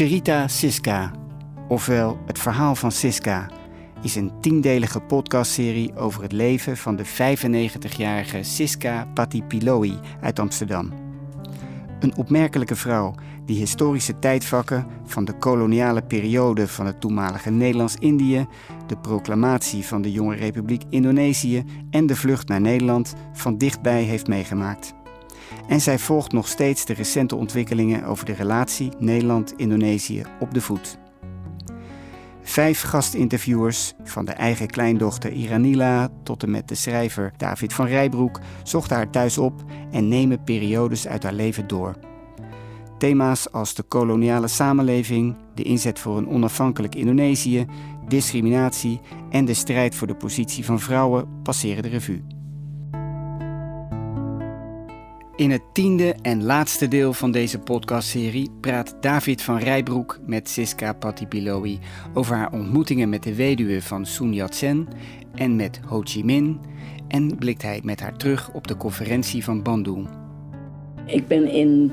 [0.00, 1.10] Charita Siska,
[1.68, 3.50] ofwel Het Verhaal van Siska,
[4.02, 10.92] is een tiendelige podcastserie over het leven van de 95-jarige Siska Patipiloi uit Amsterdam.
[12.00, 18.46] Een opmerkelijke vrouw die historische tijdvakken van de koloniale periode van het toenmalige Nederlands-Indië,
[18.86, 24.26] de proclamatie van de jonge Republiek Indonesië en de vlucht naar Nederland van dichtbij heeft
[24.26, 24.94] meegemaakt.
[25.68, 30.98] En zij volgt nog steeds de recente ontwikkelingen over de relatie Nederland-Indonesië op de voet.
[32.42, 38.40] Vijf gastinterviewers, van de eigen kleindochter Iranila tot en met de schrijver David van Rijbroek,
[38.62, 41.94] zochten haar thuis op en nemen periodes uit haar leven door.
[42.98, 47.66] Thema's als de koloniale samenleving, de inzet voor een onafhankelijk Indonesië,
[48.08, 52.39] discriminatie en de strijd voor de positie van vrouwen passeren de revue.
[55.40, 60.92] In het tiende en laatste deel van deze podcastserie praat David van Rijbroek met Siska
[60.92, 61.78] Patipiloi
[62.14, 64.88] over haar ontmoetingen met de weduwe van Sun Yat-sen
[65.34, 66.60] en met Ho Chi Minh
[67.08, 70.08] en blikt hij met haar terug op de conferentie van Bandung.
[71.06, 71.92] Ik ben in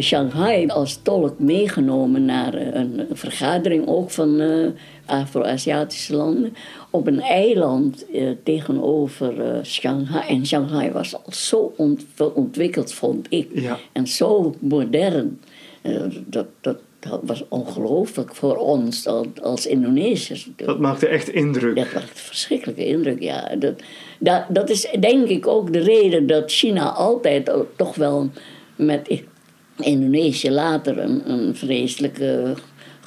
[0.00, 4.66] Shanghai als tolk meegenomen naar een vergadering ook van uh,
[5.06, 6.54] Afro-Aziatische landen.
[6.90, 10.28] Op een eiland uh, tegenover uh, Shanghai.
[10.28, 13.48] En Shanghai was al zo ont ontwikkeld, vond ik.
[13.52, 13.78] Ja.
[13.92, 15.40] En zo modern.
[16.26, 19.06] dat, dat, dat was ongelooflijk voor ons
[19.42, 20.48] als Indonesiërs.
[20.56, 21.76] Dat maakte echt indruk.
[21.76, 23.56] Dat maakte verschrikkelijke indruk, ja.
[23.58, 23.74] Dat,
[24.18, 28.30] dat, dat is denk ik ook de reden dat China altijd toch wel
[28.76, 29.22] met
[29.80, 32.54] Indonesië later een, een vreselijke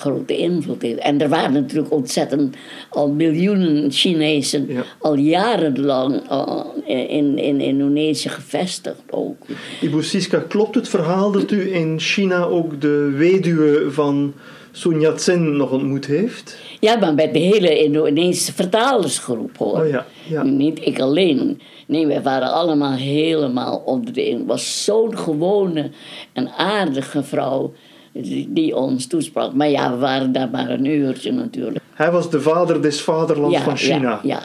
[0.01, 0.99] grote invloed heeft.
[0.99, 2.55] En er waren natuurlijk ontzettend
[2.89, 4.83] al miljoenen Chinezen Ja.
[4.99, 6.65] al jarenlang uh,
[7.09, 9.45] in, in Indonesië gevestigd ook.
[9.81, 14.33] Ibu Siska, klopt het verhaal dat u in China ook de weduwe van
[14.71, 16.57] Sun Yat-sen nog ontmoet heeft?
[16.79, 19.79] Ja, maar met de hele Indonesische vertalersgroep hoor.
[19.81, 20.43] Oh ja, ja.
[20.43, 21.61] Niet ik alleen.
[21.87, 24.39] Nee, wij waren allemaal helemaal onder de indruk.
[24.39, 25.89] Het was zo'n gewone
[26.33, 27.73] en aardige vrouw
[28.13, 29.53] die, die ons toesprak.
[29.53, 31.79] Maar ja, we waren daar maar een uurtje natuurlijk.
[31.93, 33.99] Hij was de vader des vaderlands Ja, van China.
[34.09, 34.39] ja, ja.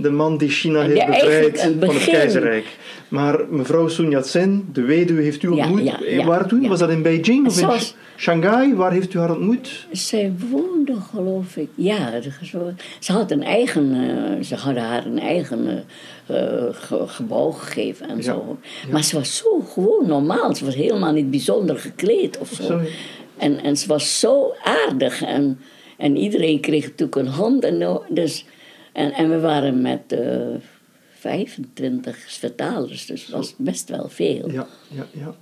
[0.00, 2.66] De man die China heeft bevrijd van het keizerrijk.
[3.08, 5.84] Maar mevrouw Sun Yat-sen, de weduwe, heeft u ontmoet.
[5.84, 6.68] ja, ja, waar toen?
[6.68, 7.68] Was dat in Beijing of in
[8.16, 8.74] Shanghai?
[8.74, 9.86] Waar heeft u haar ontmoet?
[9.92, 11.68] Zij woonde, geloof ik.
[11.74, 12.20] Ja,
[13.00, 13.94] ze- had een eigen.
[13.94, 15.84] eh, ze hadden haar een eigen
[16.26, 18.58] eh, eh, ge- gebouw gegeven en zo.
[18.90, 20.54] Maar ze was zo gewoon normaal.
[20.54, 22.62] Ze was helemaal niet bijzonder gekleed of zo.
[22.62, 22.88] Sorry.
[23.36, 25.22] En, en ze was zo aardig.
[25.22, 25.58] En,
[25.96, 27.64] en iedereen kreeg natuurlijk een hand.
[27.64, 28.44] En, dus,
[28.98, 30.20] en, en we waren met eh
[31.18, 34.50] 25 vertalers, dus dat was best wel veel.
[34.50, 35.34] Ja, ja, ja.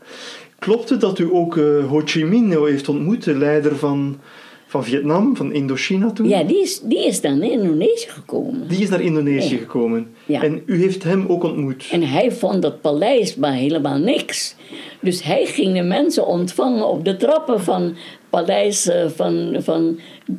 [0.59, 4.19] Klopt het dat u ook eh, Ho Chi Minh heeft ontmoet, de leider van,
[4.67, 6.29] van Vietnam, van Indochina toen?
[6.29, 8.69] Ja, die is, die is dan naar Indonesië gekomen.
[8.69, 9.61] Die is naar Indonesië Ja.
[9.61, 10.15] gekomen.
[10.27, 10.43] Ja.
[10.43, 11.89] En u heeft hem ook ontmoet.
[11.93, 14.55] En hij vond dat paleis maar helemaal niks.
[15.01, 17.97] Dus hij ging de mensen ontvangen op de trappen van
[18.31, 19.99] paleis eh, van, van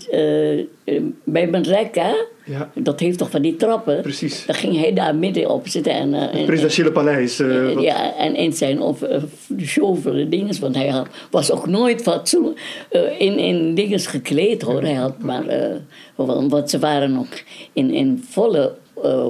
[0.10, 0.66] eh, eh,
[1.24, 2.16] bij Benreka.
[2.46, 4.02] Ja, Dat heeft toch van die trappen?
[4.02, 4.46] precies.
[4.46, 5.94] Dan ging hij daar midden op zitten.
[5.94, 7.38] En, eh, Het en- presidentiële paleis.
[7.40, 9.18] wat- ja, en in zijn of, uh,
[9.58, 12.58] chauffeur dingen, want hij had, was ook nooit fatsoen,
[13.18, 14.82] in, in dingen gekleed hoor.
[14.82, 15.44] Hij had maar,
[16.16, 17.28] want ze waren nog
[17.74, 18.74] in, in volle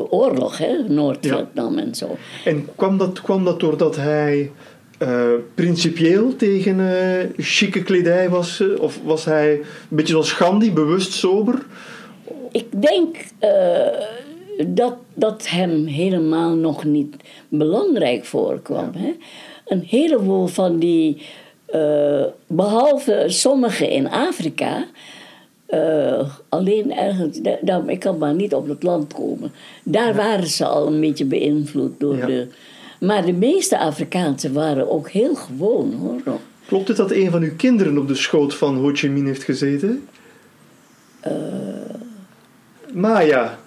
[0.09, 2.17] oorlog, hè, Noord-Vietnam en zo.
[2.45, 4.51] En kwam dat, kwam dat doordat hij
[4.97, 8.63] eh, principieel tegen eh chique kledij was?
[8.79, 11.65] of was hij een beetje zoals Gandhi, bewust sober?
[12.51, 13.87] Ik denk eh,
[14.67, 17.15] dat dat hem helemaal nog niet
[17.49, 18.91] belangrijk voorkwam.
[18.93, 19.15] Hè?
[19.65, 21.21] Een heleboel van die,
[21.65, 24.85] eh, behalve sommigen in Afrika,
[26.49, 27.39] alleen ergens,
[27.87, 29.51] ik kan maar niet op het land komen.
[29.83, 32.25] Daar waren ze al een beetje beïnvloed door Ja.
[32.25, 32.47] de.
[32.99, 36.39] Maar de meeste Afrikaanse waren ook heel gewoon hoor.
[36.67, 39.43] Klopt het dat een van uw kinderen op de schoot van Ho Chi Minh heeft
[39.43, 40.07] gezeten?
[41.19, 41.33] Eh.
[42.93, 43.59] Maya.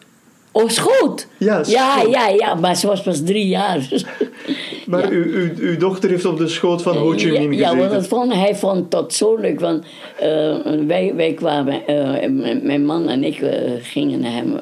[0.53, 1.27] Oh, schoot!
[1.39, 2.11] Ja, ja, schoot.
[2.11, 3.89] ja, ja, maar ze was pas drie jaar.
[4.91, 5.19] Maar Ja.
[5.57, 7.79] uw, dochter heeft op de schoot van Ho Chi Minh Ja, ja gezeten.
[7.79, 9.61] want dat vond, hij vond dat zo leuk.
[9.61, 9.85] Want
[10.19, 10.57] eh,
[10.87, 12.31] wij, wij kwamen, eh,
[12.63, 14.61] mijn, man en ik eh, gingen hem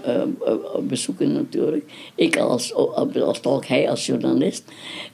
[0.88, 1.84] bezoeken natuurlijk.
[2.14, 4.64] Ik als, als tolk, hij als journalist.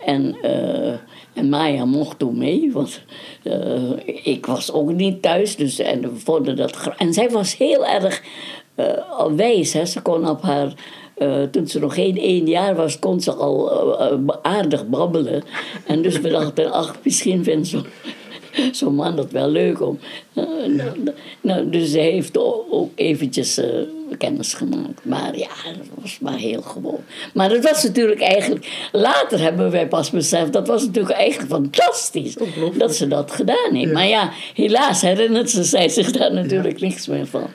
[0.04, 0.36] En,
[1.34, 3.00] en Maya mocht toen mee, want
[4.22, 5.56] ik was ook niet thuis.
[5.56, 8.22] Dus, en, we vonden dat, en zij was heel erg
[9.36, 9.72] wijs.
[9.72, 9.84] Hè.
[9.84, 10.72] Ze kon op haar...
[11.14, 15.42] eh, toen ze nog geen één jaar was, kon ze al eh, eh, aardig babbelen.
[15.86, 17.80] En dus we dachten, ach, misschien vindt ze,
[18.72, 19.98] zo'n man dat wel leuk om.
[20.34, 20.44] Uh,
[21.40, 22.38] nou, dus hij heeft
[22.70, 23.64] ook eventjes uh,
[24.18, 25.04] kennis gemaakt.
[25.04, 27.00] Maar ja, dat was maar heel gewoon.
[27.34, 28.88] Maar dat was natuurlijk eigenlijk...
[28.92, 32.36] Later hebben wij pas beseft, dat was natuurlijk eigenlijk fantastisch.
[32.76, 33.92] Dat ze dat gedaan heeft.
[33.92, 37.46] Maar ja, helaas herinnert ze zij zich daar natuurlijk niks meer van.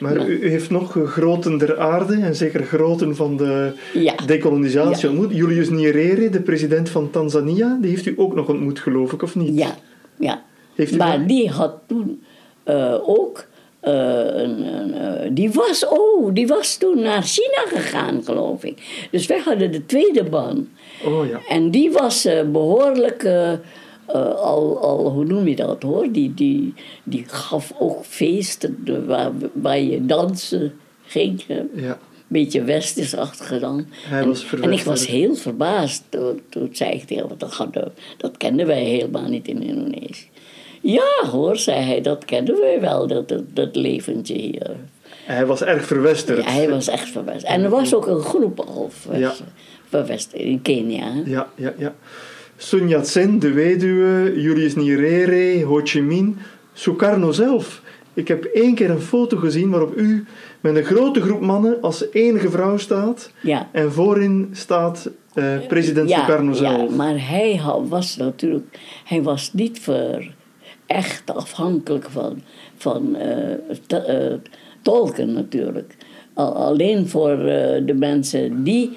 [0.00, 3.72] Maar u, heeft nog groten der aarde en zeker groten van de
[4.26, 5.34] decolonisatie ontmoet.
[5.34, 9.34] Julius Nyerere, de president van Tanzania, die heeft u ook nog ontmoet, geloof ik, of
[9.34, 9.58] niet?
[9.58, 9.76] Ja,
[10.18, 10.42] ja.
[10.98, 12.22] Maar die had toen
[12.64, 13.46] uh, ook.
[13.82, 13.92] Uh,
[14.24, 19.06] een, uh, die, was, oh, die was toen naar China gegaan, geloof ik.
[19.10, 20.68] Dus wij hadden de tweede ban.
[21.04, 21.40] Oh, ja.
[21.48, 23.24] En die was behoorlijk.
[24.06, 26.12] al, al, hoe noem je dat hoor?
[26.12, 31.44] Die, die, die gaf ook feesten waar, waar je dansen ging.
[31.74, 33.86] Ja beetje westersachtig dan.
[33.90, 38.36] Hij en, was en ik was heel verbaasd toen, toen zei ik tegen dat, dat
[38.36, 40.28] kenden wij helemaal niet in Indonesië.
[40.80, 44.76] Ja hoor, zei hij, dat kennen wij wel, dat, dat, dat leventje hier.
[45.24, 46.44] Hij was erg verwesterd.
[46.44, 47.52] Ja, hij was echt verwesterd.
[47.52, 48.90] En er was ook een groep al
[49.88, 51.12] verwesterd in Kenia.
[51.24, 51.94] Ja, ja, ja.
[52.56, 56.36] Sun Yat-sen, de weduwe, Julius Nyerere, Ho Chi Minh,
[56.72, 57.82] Sukarno zelf.
[58.14, 60.24] Ik heb één keer een foto gezien waarop u
[60.60, 63.30] met een grote groep mannen als enige vrouw staat.
[63.40, 63.68] Ja.
[63.72, 66.90] En voorin staat uh, president ja, Sukarno zelf.
[66.90, 68.78] Ja, maar hij was natuurlijk...
[69.04, 70.32] Hij was niet voor
[70.86, 72.42] echt afhankelijk van,
[72.76, 74.32] van uh,
[74.82, 75.96] tolken natuurlijk.
[76.34, 77.36] Alleen voor
[77.84, 78.90] de mensen die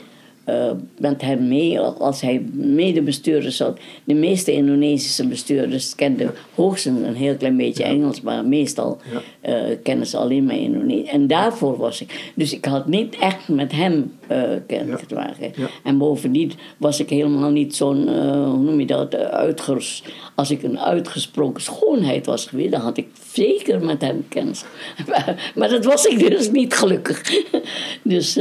[0.49, 3.79] uh, met hem mee, als hij medebestuurder zat.
[4.03, 8.97] De meeste Indonesische bestuurders kenden hoogstens een heel klein beetje Engels, maar meestal
[9.41, 9.69] ja.
[9.69, 11.09] uh, kennen ze alleen maar Indonesisch.
[11.09, 12.31] En daarvoor was ik.
[12.35, 15.53] Dus ik had niet echt met hem uh, kennis te maken.
[15.83, 18.07] En bovendien was ik helemaal niet zo'n,
[18.45, 20.09] hoe noem je dat, uitgerust.
[20.35, 24.63] Als ik een uitgesproken schoonheid was geweest, dan had ik zeker met hem kennis.
[25.07, 27.43] Maar, maar dat was ik dus niet gelukkig.
[28.03, 28.39] dus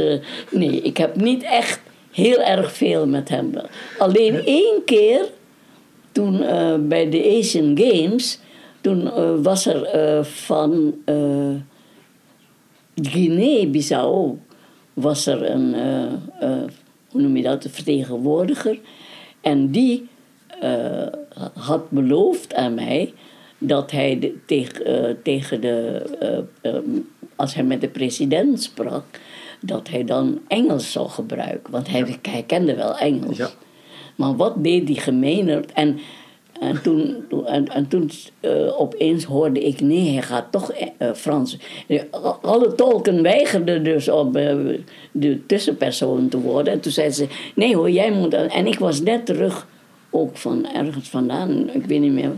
[0.51, 1.79] nee, ik heb niet echt
[2.17, 3.51] heel erg veel met hem.
[3.97, 5.25] Alleen één keer,
[6.11, 8.39] toen uh, bij de Asian Games,
[8.81, 10.95] toen uh, was er uh, van
[12.95, 14.37] Guinea-Bissau
[14.93, 15.75] was er een,
[17.09, 18.79] hoe noem je dat, een vertegenwoordiger.
[19.41, 20.07] En die
[21.53, 23.13] had beloofd aan mij
[23.57, 26.03] dat hij de, tegen, tegen de,
[27.35, 29.19] als hij met de president sprak,
[29.67, 31.71] dat hij dan Engels zou gebruiken.
[31.71, 33.37] Want hij, hij kende wel Engels.
[33.37, 33.49] Ja.
[34.15, 35.65] Maar wat deed die gemeener?
[35.73, 35.99] En,
[36.59, 37.15] en toen,
[37.45, 38.09] en, en toen
[38.41, 41.57] uh, opeens hoorde ik, nee, hij gaat toch uh, Frans.
[42.41, 44.55] Alle tolken weigerden dus om uh,
[45.11, 46.73] de tussenpersoon te worden.
[46.73, 48.33] En toen zei ze, nee hoor, jij moet...
[48.33, 49.67] En ik was net terug,
[50.09, 52.31] ook van ergens vandaan, ik weet niet meer...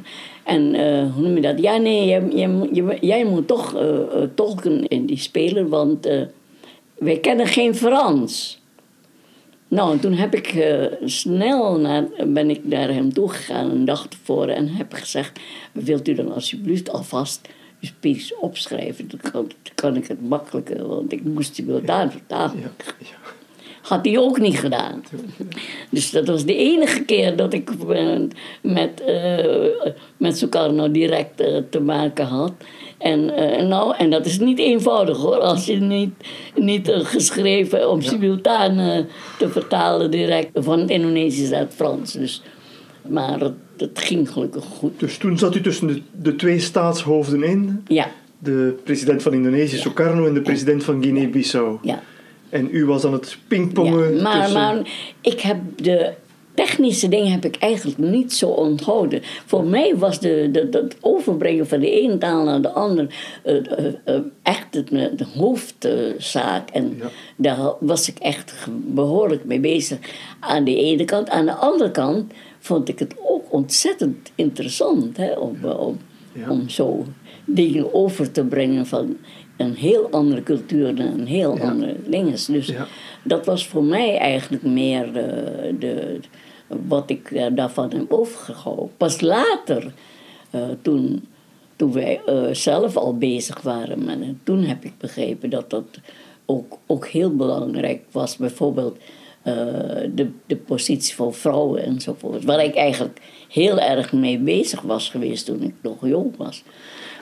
[0.43, 0.63] En
[1.11, 1.59] hoe noem je dat?
[1.59, 2.23] Ja, nee, jij,
[2.71, 3.77] jij, jij moet toch
[4.35, 6.07] tolken in die speler, want
[6.99, 8.61] wij kennen geen Frans.
[9.67, 14.55] Nou, toen heb ik uh, snel naar, ben ik naar hem toegegaan een dag tevoren
[14.55, 15.39] en heb gezegd:
[15.71, 17.49] Wilt u dan alsjeblieft alvast
[17.81, 19.09] uw speech opschrijven?
[19.09, 22.59] Dan kan, kan ik het makkelijker, want ik moest die wel daar vertalen.
[22.59, 23.17] Ja, ja.
[23.81, 25.03] Had hij ook niet gedaan.
[25.89, 27.69] Dus dat was de enige keer dat ik
[28.61, 29.81] met, uh,
[30.17, 32.53] met Sukarno direct uh, te maken had.
[32.97, 36.13] En, uh, nou, en dat is niet eenvoudig hoor, als je niet,
[36.55, 39.05] niet geschreven om simultaan
[39.37, 42.13] te vertalen direct van het Indonesisch naar het Frans.
[42.13, 42.41] Dus,
[43.07, 44.99] maar het, het, ging gelukkig goed.
[44.99, 47.83] Dus toen zat u tussen de, de twee staatshoofden in?
[47.87, 48.11] Ja.
[48.39, 49.81] De president van Indonesië, ja.
[49.81, 51.77] Sukarno, en de president van Guinea-Bissau.
[51.81, 52.01] Ja.
[52.49, 54.91] En u was aan het pingpongen ja, maar, maar
[55.21, 56.13] ik heb de
[56.65, 59.21] technische dingen heb ik eigenlijk niet zo onthouden.
[59.45, 63.09] Voor mij was de, de, het overbrengen van de ene taal naar de andere
[63.45, 66.69] uh, uh, echt het, de hoofdzaak.
[66.69, 67.01] en
[67.35, 69.97] daar was ik echt behoorlijk mee bezig.
[70.39, 71.29] Aan de ene kant.
[71.29, 75.97] Aan de andere kant vond ik het ook ontzettend interessant hè, om, om,
[76.49, 77.05] om zo
[77.45, 79.17] dingen over te brengen van
[79.59, 82.35] een heel andere cultuur en een heel andere dingen.
[82.47, 82.71] Dus
[83.23, 86.19] dat was voor mij eigenlijk meer de, de
[86.67, 88.89] wat ik uh, daarvan heb overgehouden.
[88.97, 89.93] Pas later,
[90.55, 91.27] uh, toen,
[91.75, 95.85] toen wij uh, zelf al bezig waren met het, toen heb ik begrepen dat dat
[96.45, 98.37] ook, ook heel belangrijk was.
[98.37, 98.97] Bijvoorbeeld
[100.15, 102.45] de, de positie van vrouwen enzovoort.
[102.45, 106.63] Waar ik eigenlijk heel erg mee bezig was geweest toen ik nog jong was.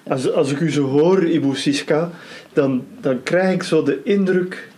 [0.10, 2.12] Als, als ik u zo hoor, Ibu Siska,
[2.54, 4.70] dan, dan krijg ik zo de indruk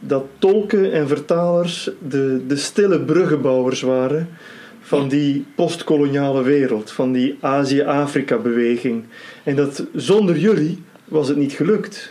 [0.00, 4.28] dat tolken en vertalers de, de stille bruggenbouwers waren
[4.80, 9.04] van die postkoloniale wereld, van die Azië-Afrika-beweging.
[9.44, 12.08] En dat zonder jullie was het niet gelukt.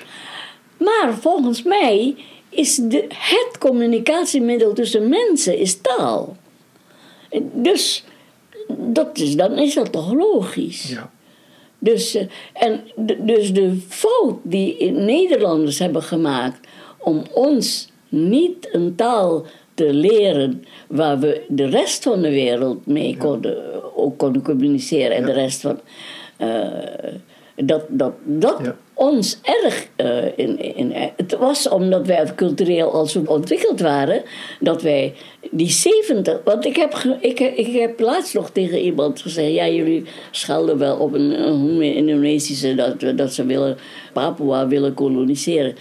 [0.77, 2.15] Maar volgens mij
[2.49, 6.37] is de, het communicatiemiddel tussen mensen is taal.
[7.53, 8.03] Dus
[8.67, 10.89] dat is, dan is dat toch logisch.
[10.89, 11.11] Ja.
[11.79, 16.67] Dus, eh, en de, dus de fout die Nederlanders hebben gemaakt
[16.97, 23.17] om ons niet een taal te leren waar we de rest van de wereld mee
[23.17, 23.57] konden,
[23.95, 25.79] ook konden communiceren en de rest van.
[26.37, 27.13] eh,
[27.55, 28.75] dat dat, dat Ja.
[28.93, 30.91] ons erg eh, in, in.
[31.15, 34.23] Het was omdat wij cultureel al zo ontwikkeld waren,
[34.59, 35.13] dat wij
[35.51, 36.39] die 70.
[36.43, 40.97] Want ik heb, ik, ik heb laatst nog tegen iemand gezegd: ja, jullie schelden wel
[40.97, 43.77] op een, een Indonesische dat, dat ze willen,
[44.13, 45.75] Papua willen koloniseren.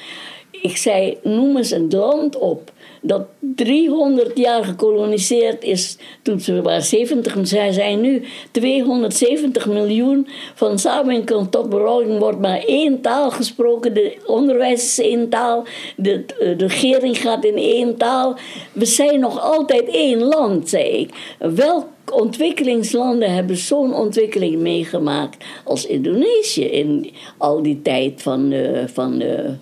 [0.64, 6.82] Ik zei: noem eens een land op dat 300 jaar gekoloniseerd is toen ze waren
[6.82, 10.28] 70 en zij zijn nu 270 miljoen.
[10.54, 15.64] Van samenkomst tot bevolking wordt maar één taal gesproken de onderwijs is één taal
[15.96, 18.36] de, de regering gaat in één taal.
[18.72, 21.36] We zijn nog altijd één land zei ik.
[21.38, 29.18] Welk ontwikkelingslanden hebben zo'n ontwikkeling meegemaakt als Indonesië in al die tijd van de, van
[29.18, 29.54] de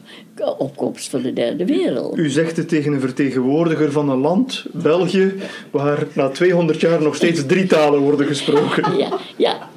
[0.58, 5.32] opkomst van de derde wereld U zegt het tegen een vertegenwoordiger van een land, België,
[5.70, 8.96] waar na 200 jaar nog steeds drie talen worden gesproken.
[8.98, 9.70] ja, ja,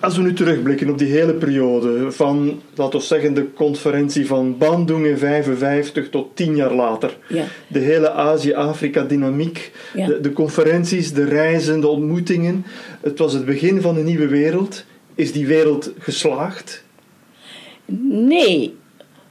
[0.00, 4.58] Als we nu terugblikken op die hele periode van, laten we zeggen, de conferentie van
[4.58, 7.16] Bandung in 55 tot tien jaar later.
[7.28, 7.44] Ja.
[7.68, 10.06] De hele Azië-Afrika-dynamiek, Ja.
[10.06, 12.64] de, de conferenties, de reizen, de ontmoetingen.
[13.00, 14.84] Het was het begin van een nieuwe wereld.
[15.14, 16.84] Is die wereld geslaagd?
[18.10, 18.74] Nee,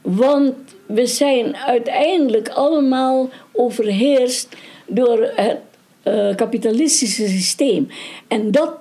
[0.01, 0.53] want
[0.85, 4.55] we zijn uiteindelijk allemaal overheerst
[4.87, 5.57] door het
[6.03, 7.87] eh, kapitalistische systeem.
[8.27, 8.73] En dat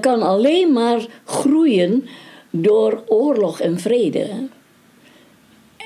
[0.00, 2.04] kan alleen maar groeien
[2.50, 4.48] door oorlog en vrede.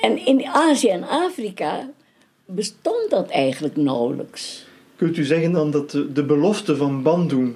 [0.01, 1.91] En in Azië en Afrika
[2.45, 4.67] bestond dat eigenlijk nauwelijks.
[4.97, 7.55] Kunt u zeggen dan dat de, de belofte van Bandung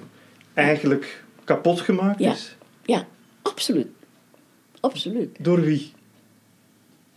[0.53, 2.31] eigenlijk kapot gemaakt Ja.
[2.31, 2.55] is?
[2.85, 3.07] Ja,
[3.41, 3.87] absoluut.
[4.79, 5.35] Absoluut.
[5.39, 5.91] Door wie?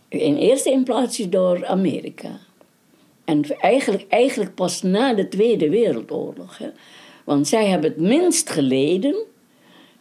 [0.07, 2.39] In eerste plaats door Amerika.
[3.25, 6.57] En eigenlijk, eigenlijk pas na de Tweede Wereldoorlog.
[6.57, 6.69] Hè.
[7.25, 9.15] Want zij hebben het minst geleden.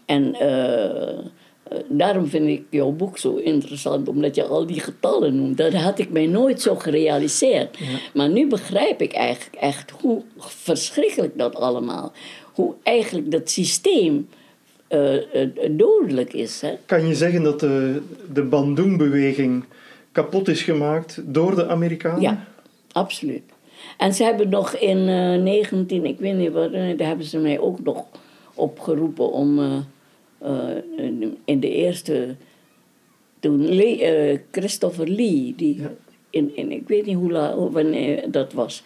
[0.04, 1.24] En eh, eh,
[1.88, 5.56] daarom vind ik jouw boek zo interessant, omdat je al die getallen noemt.
[5.56, 7.78] Dat had ik mij nooit zo gerealiseerd.
[8.14, 12.12] Maar nu begrijp ik eigenlijk echt hoe verschrikkelijk dat allemaal.
[12.52, 14.28] Hoe eigenlijk dat systeem
[14.86, 15.16] eh,
[15.70, 16.60] dodelijk is.
[16.60, 16.74] Hè.
[16.86, 18.02] Kan je zeggen dat de,
[18.32, 19.64] de Bandung-beweging
[20.12, 22.20] kapot is gemaakt door de Amerikanen?
[22.20, 22.44] Ja,
[22.92, 23.53] absoluut.
[23.98, 27.38] En ze hebben nog in eh 19, ik weet niet wat, eh, daar hebben ze
[27.38, 28.04] mij ook nog
[28.54, 29.76] opgeroepen om eh,
[30.38, 30.76] eh,
[31.44, 32.34] in de eerste,
[33.40, 35.80] toen Lee, eh, Christopher Lee, die
[36.30, 38.82] in, in, ik weet niet hoe la, hoe- wanneer dat was,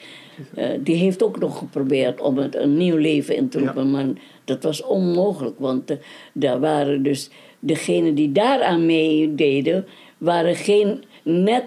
[0.54, 4.06] eh, die heeft ook nog geprobeerd om het een nieuw leven in te roepen, maar
[4.44, 5.96] dat was onmogelijk, want eh,
[6.32, 9.86] daar waren dus degenen die daaraan meededen,
[10.18, 11.64] waren geen net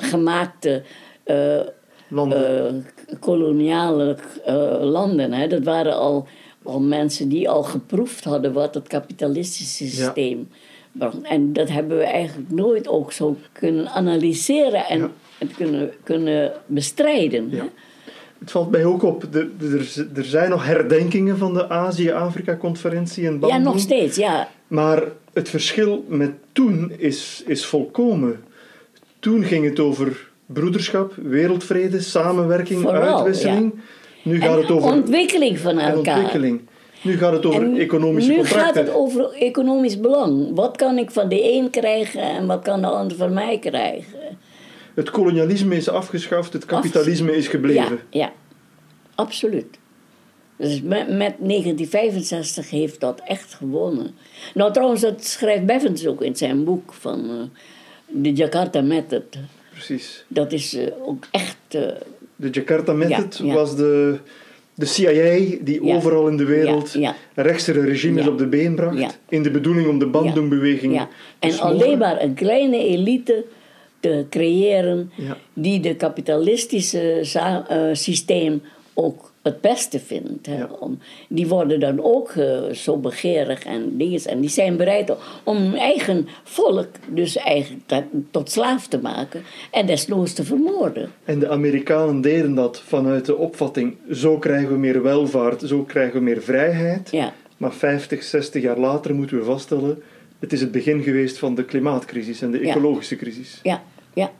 [0.00, 0.82] gemaakte
[1.24, 1.60] eh,
[2.08, 2.84] Landen.
[3.06, 5.32] eh, koloniale eh, landen.
[5.32, 5.46] Hè.
[5.46, 6.26] Dat waren al,
[6.62, 10.48] al mensen die al geproefd hadden wat het kapitalistische systeem
[10.92, 11.16] bracht.
[11.22, 15.10] En dat hebben we eigenlijk nooit ook zo kunnen analyseren en, Ja.
[15.38, 17.50] en kunnen, kunnen bestrijden.
[17.50, 17.56] hè.
[17.56, 17.68] Ja.
[18.38, 19.48] Het valt mij ook op, er,
[20.14, 23.64] er zijn nog herdenkingen van de Azië-Afrika-conferentie in Ja, Bandung.
[23.64, 24.48] nog steeds, ja.
[24.68, 28.42] Maar het verschil met toen is, is volkomen.
[29.24, 33.74] Toen ging het over broederschap, wereldvrede, samenwerking, Vooral, uitwisseling.
[34.22, 36.16] Nu gaat En het over ontwikkeling van elkaar.
[36.16, 36.60] ontwikkeling.
[37.02, 38.66] Nu gaat het over En economische nu contracten.
[38.66, 40.54] gaat het over economisch belang.
[40.54, 44.38] Wat kan ik van de een krijgen en wat kan de ander van mij krijgen?
[44.94, 48.00] Het kolonialisme is afgeschaft, het kapitalisme is gebleven.
[48.10, 48.32] Ja, ja.
[49.14, 49.78] absoluut.
[50.56, 54.14] Dus met, met 1965 heeft dat echt gewonnen.
[54.54, 57.60] Nou, trouwens, dat schrijft Bevins ook in zijn boek van eh,
[58.22, 59.22] de Jakarta Method.
[59.72, 60.24] Precies.
[60.28, 61.56] Dat is eh, ook echt.
[61.68, 61.80] eh,
[62.36, 63.54] De Jakarta Method ja.
[63.54, 64.18] was de,
[64.74, 65.96] de CIA die Ja.
[65.96, 66.98] overal in de wereld
[67.34, 69.18] rechtse regimes op de been bracht.
[69.28, 71.06] In de bedoeling om de Bandung-beweging
[71.38, 73.44] En alleen maar een kleine elite
[74.00, 75.10] te creëren
[75.52, 77.24] die de kapitalistische
[77.68, 78.62] eh, systeem
[78.94, 80.46] ook het beste vindt.
[80.46, 80.56] Hè?
[80.58, 80.68] Ja.
[80.78, 80.98] Om,
[81.28, 84.20] die worden dan ook eh, zo begeerig en dingen.
[84.24, 85.12] En die zijn bereid
[85.44, 91.10] om hun eigen volk dus eigenlijk dat- tot slaaf te maken en desnoods te vermoorden.
[91.24, 96.14] En de Amerikanen deden dat vanuit de opvatting: zo krijgen we meer welvaart, zo krijgen
[96.18, 97.08] we meer vrijheid.
[97.10, 100.02] Ja, Maar 50, 60 jaar later moeten we vaststellen:
[100.38, 102.68] het is het begin geweest van de klimaatcrisis en de Ja.
[102.70, 103.60] ecologische crisis.
[103.62, 103.82] ja,
[104.14, 104.30] ja,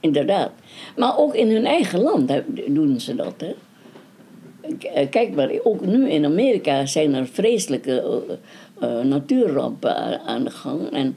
[0.00, 0.50] inderdaad.
[0.96, 2.32] Maar ook in hun eigen land
[2.66, 3.34] doen ze dat.
[3.38, 3.54] Hè?
[4.94, 10.50] Eh, Kijk maar, ook nu in Amerika zijn er vreselijke eh, eh, natuurrampen aan, de
[10.50, 10.90] gang.
[10.90, 11.16] En,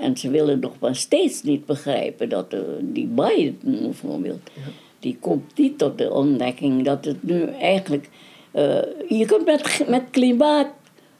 [0.00, 4.50] en ze willen nog maar steeds niet begrijpen dat die Biden bijvoorbeeld,
[4.98, 8.08] die komt niet tot de ontdekking dat het nu eigenlijk.
[9.08, 10.68] je kunt met, met klimaat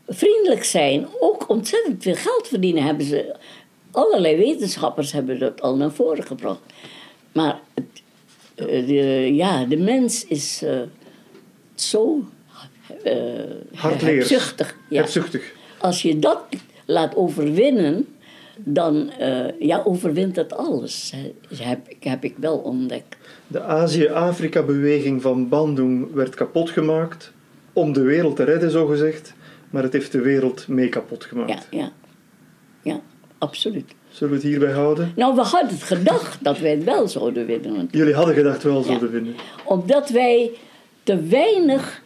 [0.09, 2.83] vriendelijk zijn, ook ontzettend veel geld verdienen.
[2.83, 3.37] Hebben ze,
[3.91, 6.61] allerlei wetenschappers hebben dat al naar voren gebracht.
[7.33, 8.03] Maar het,
[8.87, 10.63] de, ja, de mens is
[11.89, 12.25] zo
[13.75, 14.29] Hardleers.
[14.29, 14.77] hebzuchtig.
[14.89, 15.01] Ja.
[15.01, 15.53] Hebzuchtig.
[15.79, 16.39] Als je dat
[16.87, 18.07] laat overwinnen,
[18.57, 21.13] dan eh, ja, overwint het alles.
[21.57, 23.17] Heb, ik- heb ik wel ontdekt.
[23.47, 27.33] De Azië-Afrika-beweging van Bandung werd kapot gemaakt
[27.73, 29.33] om de wereld te redden, zogezegd.
[29.71, 31.67] Maar het heeft de wereld mee kapot gemaakt.
[31.71, 31.93] Ja, ja.
[32.83, 33.01] ja,
[33.39, 33.93] absoluut.
[34.11, 35.13] Zullen we het hierbij houden?
[35.17, 37.89] Nou, we hadden gedacht dat wij het wel zouden winnen.
[37.91, 38.99] Jullie hadden gedacht wel zo Ja.
[38.99, 39.35] te vinden.
[39.65, 40.51] Omdat wij
[41.03, 42.03] te weinig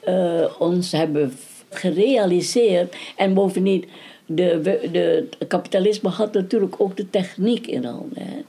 [0.00, 1.32] eh, ons hebben
[1.70, 2.96] gerealiseerd.
[3.16, 3.84] En bovendien,
[4.26, 4.60] de,
[4.92, 8.22] de, het kapitalisme had natuurlijk ook de techniek in handen.
[8.22, 8.42] Hè?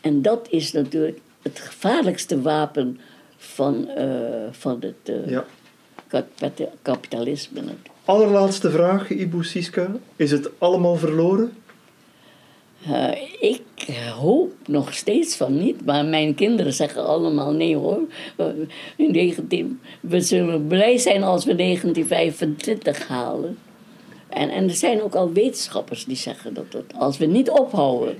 [0.00, 3.00] En dat is natuurlijk het gevaarlijkste wapen
[3.36, 4.06] van, eh,
[4.50, 5.44] van het eh, Ja.
[6.82, 7.60] kapitalisme.
[8.04, 9.90] Allerlaatste vraag, Ibu Siska.
[10.16, 11.52] Is het allemaal verloren?
[12.90, 13.08] Eh,
[13.40, 13.60] ik
[14.18, 17.98] hoop nog steeds van niet, maar mijn kinderen zeggen allemaal nee hoor.
[18.36, 18.46] Eh,
[18.96, 23.58] in 19, we zullen blij zijn als we 1925 halen.
[24.28, 28.16] En, en er zijn ook al wetenschappers die zeggen dat het, als we niet ophouden.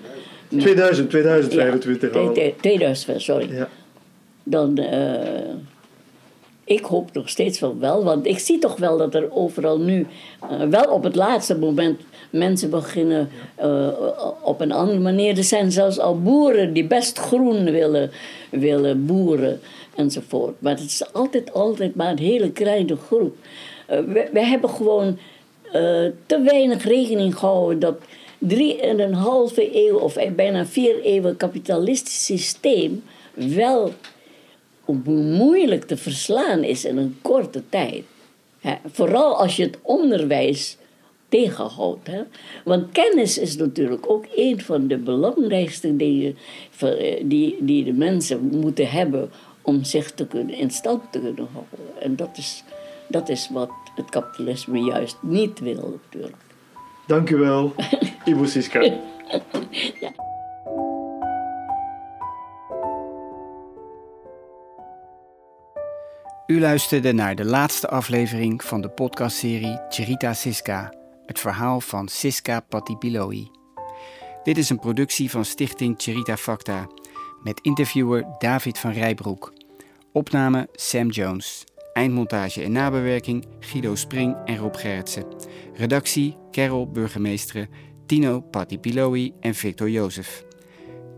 [0.58, 2.32] 2000, 2025 Ja, al.
[2.32, 3.54] twee- 2000, sorry.
[3.54, 3.68] Ja.
[4.44, 5.51] Dan, eh,
[6.64, 10.06] ik hoop nog steeds van wel, want ik zie toch wel dat er overal nu,
[10.40, 13.88] eh, wel op het laatste moment, mensen beginnen eh,
[14.42, 15.36] op een andere manier.
[15.36, 18.10] Er zijn zelfs al boeren die best groen willen,
[18.50, 19.60] willen boeren
[19.94, 20.60] enzovoort.
[20.60, 23.36] Maar het is altijd, altijd maar een hele kleine groep.
[23.86, 25.18] Eh, we, we hebben gewoon
[26.26, 27.94] te weinig rekening gehouden dat
[28.38, 33.02] drie en een halve eeuw of bijna vier eeuwen kapitalistisch systeem
[33.34, 33.92] wel
[35.04, 38.04] moeilijk te verslaan is in een korte tijd.
[38.86, 40.76] Vooral als je het onderwijs
[41.32, 42.06] tegenhoudt.
[42.06, 42.22] Hè.
[42.64, 46.36] Want kennis is natuurlijk ook een van de belangrijkste dingen
[46.78, 49.30] eh, die, die de mensen moeten hebben
[49.62, 52.02] om zich te kunnen, in stand te kunnen houden.
[52.02, 52.64] En dat is,
[53.08, 56.42] dat is wat het kapitalisme juist niet wil natuurlijk.
[57.06, 57.74] Dank u wel,
[58.24, 59.00] Ibu Siska.
[66.52, 70.94] U luisterde naar de laatste aflevering van de podcastserie Cherita Siska,
[71.26, 73.50] het verhaal van Siska Patipiloi.
[74.42, 76.86] Dit is een productie van Stichting Cherita Facta,
[77.42, 79.52] met interviewer David van Rijbroek.
[80.12, 81.64] Opname Sam Jones.
[81.92, 85.24] Eindmontage en nabewerking Guido Spring en Rob Gerritsen.
[85.74, 87.68] Redactie Carol Burgemeesteren,
[88.06, 90.44] Tino Patipiloi en Victor Jozef.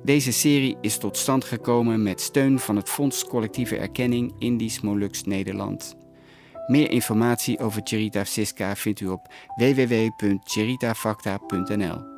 [0.04, 5.22] Deze serie is tot stand gekomen met steun van het Fonds Collectieve Erkenning Indisch Molux
[5.22, 5.96] Nederland.
[6.66, 12.13] Meer informatie over Cherita Siska vindt u op www.cheritafacta.nl.